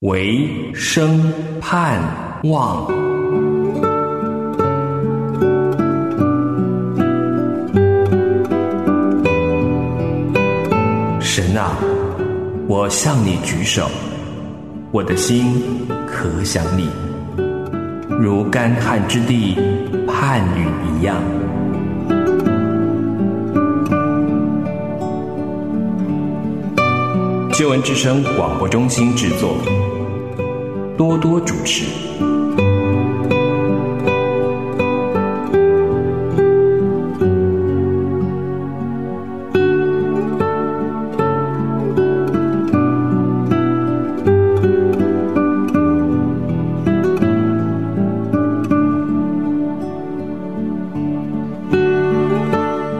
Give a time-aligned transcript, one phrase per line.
[0.00, 1.30] 为生
[1.60, 2.00] 盼
[2.44, 2.86] 望。
[11.20, 11.76] 神啊，
[12.66, 13.90] 我向你举手，
[14.90, 15.62] 我的心
[16.06, 16.88] 可想你，
[18.18, 19.54] 如干旱之地
[20.08, 21.14] 盼雨一样。
[27.52, 29.54] 新闻之声广播中心制作，
[31.00, 31.86] 多多主持。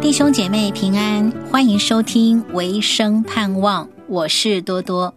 [0.00, 5.08] 弟兄姐妹平安，欢迎收听《唯生盼望》，我是多多。《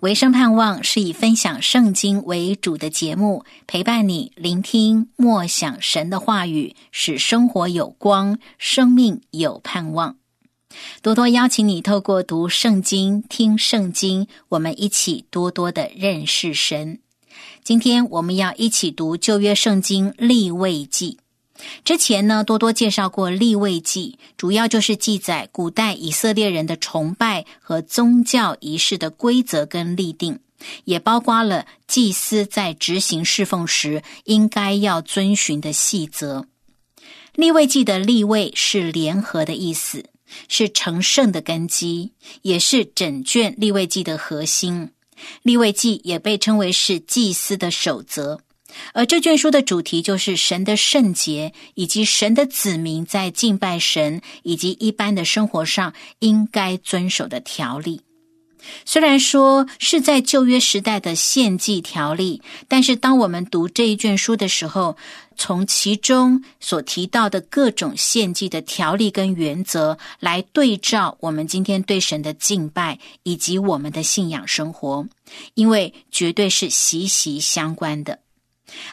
[0.00, 10.14] 唯生盼望》是以分享圣经为主的节目，陪伴你聆听默想神的话语，使生活有光，生命有盼望。
[11.02, 17.00] 多多邀请你透过读圣经、听圣经，我们一起多多的认识神。
[17.64, 21.18] 今天我们要一起读旧约圣经立位记。
[21.84, 30.38] 之前呢，多多介绍过立位记，主要就是记载古代以色列人的崇拜和宗教仪式的规则跟立定，
[30.84, 36.46] 也包括了祭司在执行侍奉时应该要遵循的细则。
[37.34, 40.04] 立位记的立位是联合的意思，
[40.48, 44.90] 是成圣的根基，也是整卷立位记的核心。
[45.42, 48.40] 立位记也被称为是祭司的守则。
[48.92, 58.02] 而这卷书的主题就是神的圣洁，以及神的子民在敬拜神以及一般的生活上应该遵守的条例。
[58.84, 64.96] 虽然说是在旧约时代的献祭条例，但是当我们读这一卷书的时候，
[65.36, 75.06] 从其中所提到的各种献祭的条例跟原则来对照我们今天对神的敬拜以及我们的信仰生活，
[75.54, 78.18] 因为绝对是息息相关的。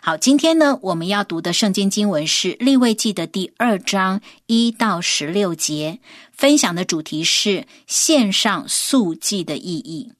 [0.02, 6.00] 好，今天呢，我们要读的圣经经文是《立位记》的第二章一到十六节，
[6.31, 10.12] 分享的主题是线上速记的意义。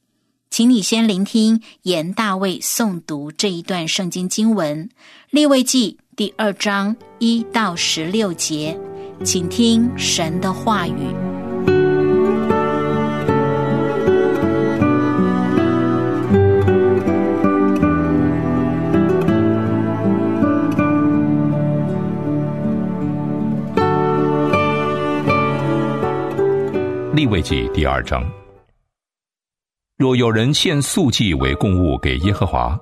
[0.50, 4.86] 请你先聆听严大卫诵读这一段圣经经文，
[5.30, 8.80] 《立位记》第二章一到十六节，
[9.24, 11.35] 请听神的话语。
[27.46, 28.28] 记第二章：
[30.00, 32.76] 若有人献素祭为供物给耶和华，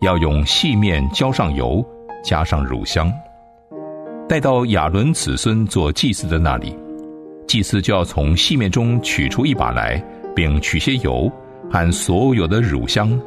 [0.00, 1.84] 要用细面浇上油，
[2.22, 3.12] 加上乳香，
[4.28, 6.72] 带到亚伦子孙做祭司的那里。
[7.48, 10.00] 祭司就要从细面中取出一把来，
[10.36, 11.28] 并取些油
[11.68, 13.20] 和所有的乳香，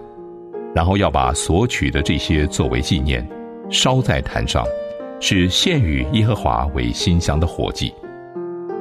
[0.73, 3.27] 然后要把所取的这些作为纪念，
[3.69, 4.63] 烧在坛上，
[5.19, 7.93] 是献与耶和华为馨香的火祭。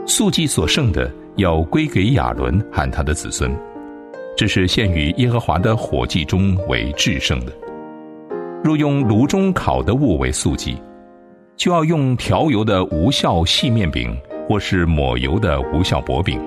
[0.07, 1.13] 素祭所剩的。
[1.39, 3.57] 要归给亚伦和他的子孙，
[4.37, 7.53] 这是献于耶和华的火祭中为至圣的。
[8.65, 10.77] 若用炉中烤的物为素祭，
[11.57, 14.17] 就要用调油的无效细面饼，
[14.49, 16.41] 或是抹油的无效薄饼。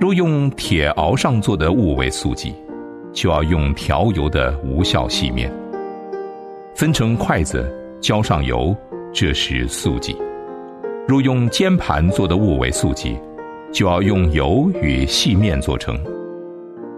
[0.00, 2.54] 若用铁熬上做的物为素祭，
[3.12, 5.52] 就要用调油的无效细面，
[6.74, 8.74] 分成筷子，浇上油，
[9.12, 10.16] 这是素祭。
[11.06, 13.14] 若用煎盘做的物为素祭。
[13.72, 15.98] 就要用油与细面做成，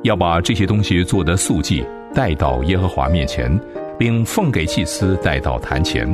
[0.03, 3.59] 要把这些东西做的素祭带到耶和华面前，
[3.99, 6.09] 并奉给祭司带到坛前。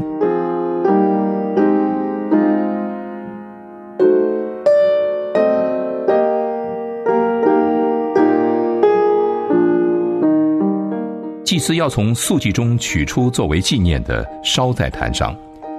[11.45, 15.35] 祭司要从素祭中取出作为纪念的，烧在坛上，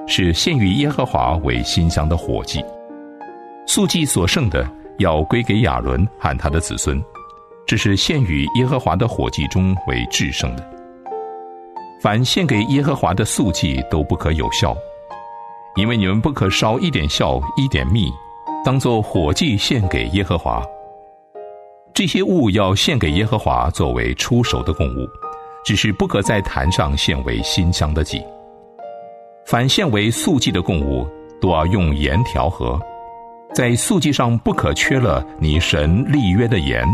[0.07, 2.63] 是献与耶和华为馨香的火祭。
[3.67, 4.65] 素祭所剩的
[4.97, 7.03] 要归给亚伦和他的子孙，
[7.65, 10.65] 这是献与耶和华的火祭中为至圣的。
[12.01, 14.75] 凡献给耶和华的素祭都不可有效，
[15.75, 18.09] 因为你们不可烧一点笑、一点蜜，
[18.63, 20.63] 当做火祭献给耶和华。
[21.93, 25.05] 这些物要献给耶和华作为出手的供物，
[25.65, 28.23] 只是不可在坛上献为馨香的祭。
[29.45, 31.05] 凡献为素祭的供物，
[31.41, 32.79] 都要用盐调和。
[33.53, 36.85] 在素祭上不可缺了你神立约的盐，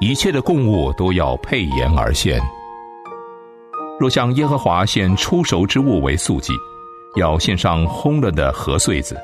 [0.00, 2.40] 一切的供物都要配盐而献。
[4.00, 6.52] 若向耶和华献出熟之物为素祭，
[7.14, 9.16] 要献上烘了的禾穗子，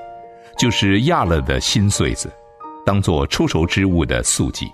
[0.57, 2.33] 就是压了的新穗子，
[2.87, 4.71] 当作出熟之物的素祭，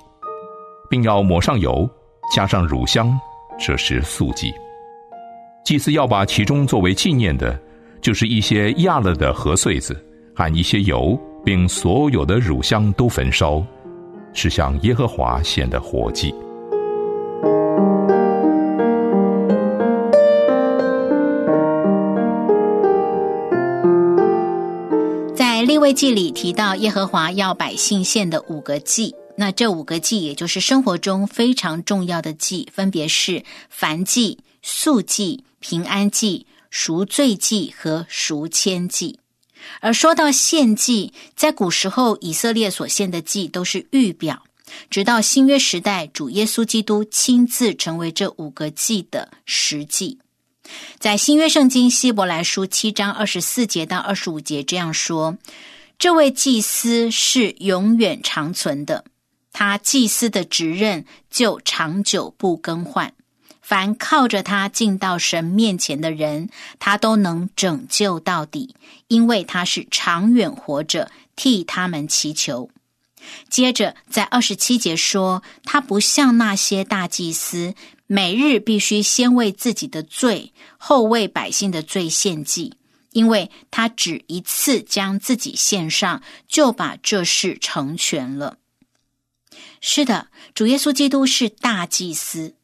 [0.90, 1.88] 并要抹上油，
[2.34, 3.18] 加上乳香，
[3.58, 4.52] 这是素祭。
[5.64, 7.58] 祭司要把其中作为纪念的，
[8.00, 9.96] 就是一些压了的禾穗子，
[10.34, 13.64] 和一些油，并所有的乳香都焚烧，
[14.32, 16.34] 是向耶和华献的活祭。
[25.34, 33.42] 在立位记里提到耶和华要百姓献的五个祭，那这五个祭也就是生活中非常重要的祭，分别是
[33.72, 39.18] 燔祭、素祭、平安祭、赎罪祭和赎愆祭。
[39.80, 44.42] 而说到献祭，在古时候以色列所献的祭都是预表，
[44.90, 50.18] 直到新约时代，主耶稣基督亲自成为这五个祭的实际。
[50.98, 55.38] 在新约圣经希伯来书七章二十四节到二十五节这样说
[55.98, 59.04] ：“这位祭司是永远长存的，
[59.52, 63.14] 他祭司的职任就长久不更换。
[63.68, 66.48] 凡靠着他进到神面前的人，
[66.78, 68.74] 他都能拯救到底，
[69.08, 72.70] 因为他是长远活着，替他们祈求。”
[73.50, 77.74] 接着在二十七节说：“他不像那些大祭司。”
[78.10, 82.72] 每日必须先为自己的罪，后为百姓的罪献祭，
[83.12, 88.56] 因为他只一次将自己献上，就把这事成全了。
[89.82, 92.54] 是的，主耶稣基督是大祭司，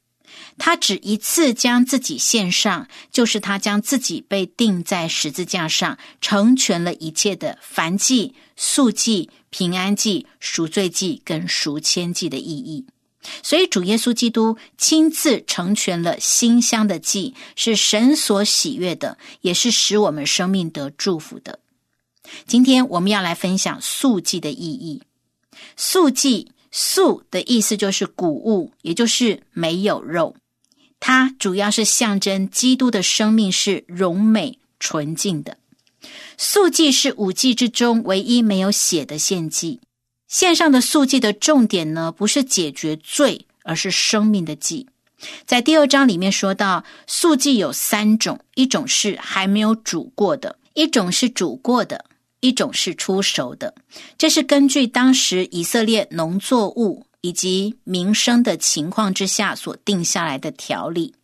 [0.57, 12.87] 他只一次将自己献上，就是他将自己被钉在十字架上，成全了一切的凡祭、素祭、平安祭、赎罪祭跟赎愆祭的意义。
[13.43, 21.59] 所以，主耶稣基督亲自成全了馨香的祭，是神所喜悦的，也是使我们生命得祝福的。
[22.47, 25.03] 今天我们要来分享素祭的意义。
[25.77, 30.37] 素祭，素的意思就是谷物，也就是没有肉。
[31.07, 35.59] 它主要是象征基督的生命是荣美纯净的。
[36.39, 39.83] 素祭是五祭之中唯一没有血的献祭。
[40.29, 44.89] 献上的素祭的重点呢，不是解决罪，而是生命的祭。
[45.45, 52.07] 在第二章里面说到，素祭有三种：一种是还没有煮过的，一种是煮过的，
[52.41, 53.75] 一种是出熟的。
[54.17, 61.15] 这是根据当时以色列农作物以及民生的情况之下所定下来的条例。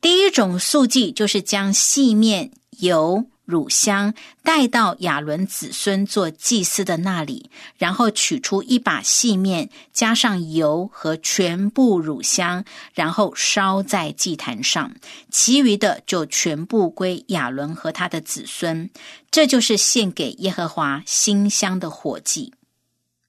[0.00, 3.24] 第一种素祭就是将细面油。
[3.44, 4.14] 乳香
[4.44, 12.64] 带到亚伦子孙做祭司的那里，然后取出一把细面，加上油和全部乳香，
[12.94, 14.94] 然后烧在祭坛上，
[15.30, 18.88] 其余的就全部归亚伦和他的子孙。
[19.30, 22.54] 这就是献给耶和华馨香的火祭。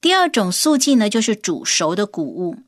[0.04, 2.58] 第二种素祭呢，就是煮熟的谷物。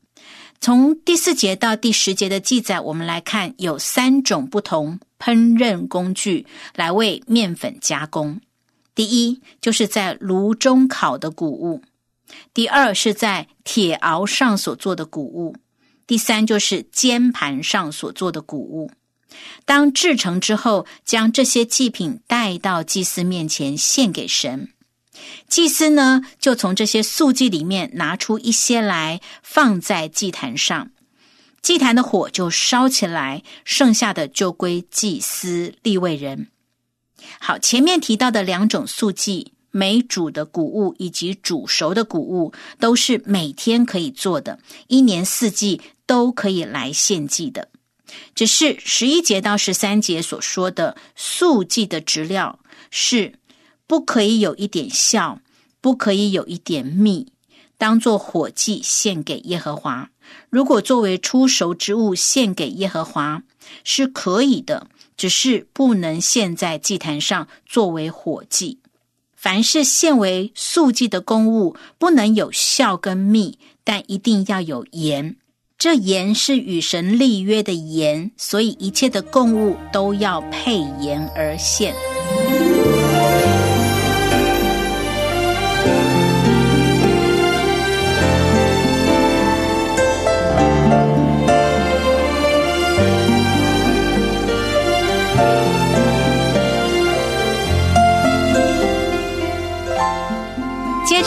[0.59, 8.41] 从第四节到第十节的记载，我们来看有三种不同烹饪工具来为面粉加工。
[8.95, 11.79] 第一，就是在炉中烤的谷物；
[12.55, 15.53] 第二，是在铁熬上所做的谷物；
[16.07, 18.89] 第三，就是煎盘上所做的谷物。
[19.63, 24.69] 当制成之后，将这些祭品带到祭司面前献给神。
[25.47, 30.91] 祭司呢，就从这些素祭里面拿出一些来，放在祭坛上，
[31.61, 36.47] 祭坛的火就烧起来，剩下的就归祭司立位人。
[37.39, 47.69] 好，前面提到的两种素祭，没煮的谷物以及煮熟的谷物，都是每天可以做的，一年四季都可以来献祭的。
[48.35, 52.59] 只是十一节到十三节所说的素祭的质料
[52.91, 53.39] 是。
[53.87, 55.39] 不可以有一点笑，
[55.81, 57.31] 不可以有一点蜜，
[57.77, 60.09] 当做火祭献给耶和华。
[60.49, 63.43] 如果作为出熟之物献给耶和华
[63.85, 68.79] 是可以的，只是不能献在祭坛上作为火祭。
[69.35, 75.37] 凡是献为素祭的公物，不能有笑跟蜜，但一定要有盐。
[75.77, 81.95] 这盐是与神立约的盐，所以一切的供物都要配盐而献。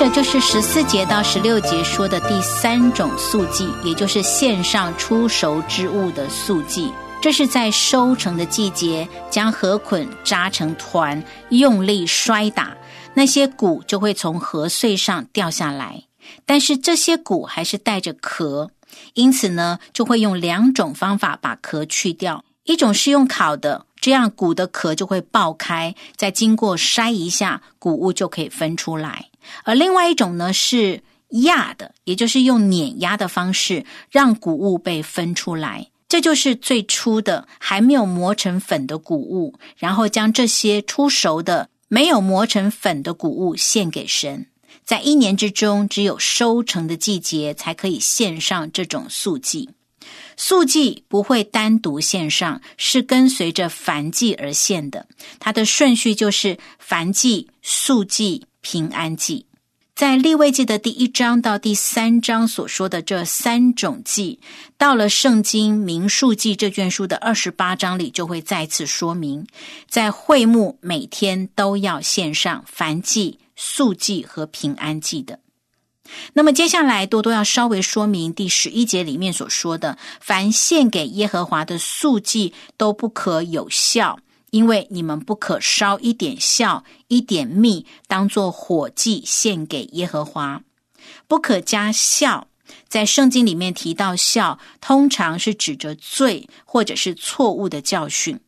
[0.00, 6.90] 这就是十四节到十六节说的第三种素祭，也就是献上出熟之物的素祭。
[7.21, 12.75] 这是在收成的季节，将禾捆扎成团，用力摔打，
[13.12, 16.04] 那些谷就会从禾穗上掉下来。
[16.47, 18.71] 但是这些谷还是带着壳，
[19.12, 22.42] 因此呢，就会用两种方法把壳去掉。
[22.64, 29.28] 一种是用烤的，这样谷的壳就会爆开，再经过筛一下，谷物就可以分出来。
[29.64, 35.88] 而另外一种呢是压的，也就是用碾压的方式，让谷物被分出来。
[36.09, 44.47] 这就是最初的还没有磨成粉的谷物，然后将这些出熟的没有磨成粉的谷物献给神。
[44.85, 49.71] 在一年之中，只有收成的季节才可以献上这种素祭。
[50.42, 55.06] 素祭不会单独献上，是跟随着凡祭而献的。
[55.38, 59.44] 它的顺序就是凡祭、素祭、平安祭。
[59.94, 64.40] 在立位记的第一章到第三章所说的这三种祭，
[64.78, 69.47] 到了圣经民数记这卷书的二十八章里，就会再次说明，
[69.90, 75.38] 在会幕每天都要献上燔祭、素祭和平安祭的。
[76.33, 84.19] 那么接下来多多要稍微说明第十一节里面所说的，凡献给耶和华的素祭都不可有效。
[84.50, 90.62] 因为你们不可烧一点笑、一点蜜，当做火祭献给耶和华；
[91.29, 92.49] 不可加笑。
[92.88, 98.40] 在圣经里面提到笑，通常是指着罪或者是错误的教训，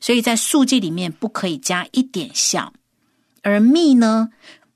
[0.00, 2.72] 所以在素祭里面不可以加一点笑。
[3.42, 4.30] 而蜜呢，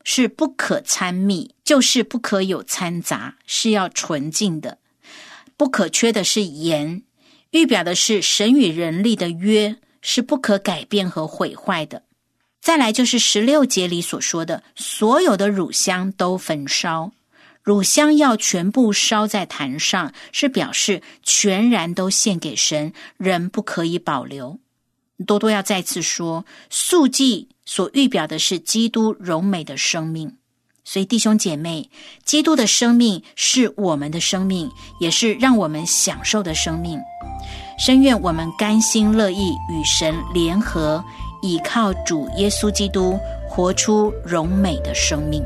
[0.06, 4.78] 是不可掺蜜，就是不可有掺杂，是要纯净的。
[5.56, 7.02] 不可缺的是盐，
[7.50, 9.76] 预表的是神与人力的约。
[10.08, 12.04] 是不可改变和毁坏的。
[12.60, 17.10] 再来就是十六节里所说的，所有的乳香都焚烧，
[17.60, 24.60] 乳香要全部烧在坛上，是表示全然都献给神，人不可以保留。
[25.25, 30.37] 多多要再次说，素祭所预表的是基督荣美的生命，
[30.85, 31.88] 所以弟兄姐妹，
[32.25, 34.70] 基督的生命是我们的生命，
[35.00, 37.00] 也是让我们享受的生命。
[37.78, 41.02] 深愿我们甘心乐意与神联合，
[41.42, 43.18] 倚靠主耶稣基督，
[43.49, 45.42] 活出荣美的生命。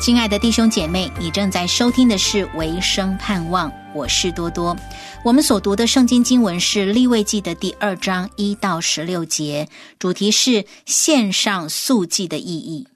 [0.00, 4.76] 亲爱的弟兄姐妹，你正在收听的是《唯生盼望》，我是多多。
[5.24, 12.86] 我们所读的圣经经文是《立位记》的第二章一到十六节，主题是线上速记的意义。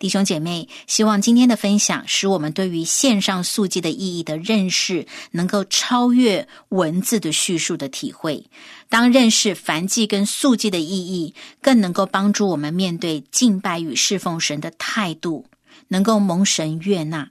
[0.00, 8.44] 弟兄姐妹，希望今天的分享使我们对于线上速记的意义的认识，能够超越文字的叙述的体会。
[8.88, 15.46] 当认识凡记跟速记的意义，更能够帮助我们面对敬拜与侍奉神的态度。
[15.90, 17.30] 能够蒙神悦纳，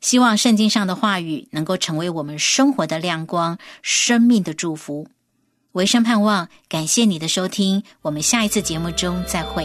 [0.00, 5.08] 希望圣经上的话语能够成为我们生活的亮光，生命的祝福。
[5.72, 9.64] 唯生盼望，感谢你的收听，我们下一次节目中再会。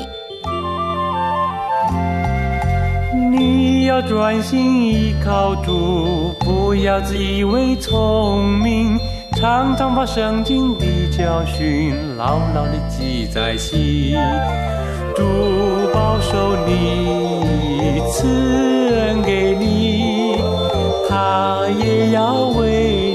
[3.31, 8.99] 你要专心依靠主，不要自以为聪明，
[9.37, 10.85] 常常把圣经的
[11.17, 14.15] 教训牢牢的记在心。
[15.15, 15.23] 主
[15.93, 20.37] 保守你，赐恩给你，
[21.07, 23.12] 他也要为